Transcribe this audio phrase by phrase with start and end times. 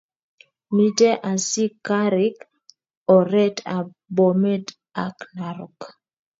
[0.75, 2.37] Mite asikarik
[3.15, 4.67] oret ab bomet
[5.05, 5.79] ak narok